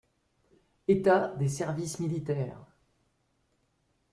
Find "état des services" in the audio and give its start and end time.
0.87-1.99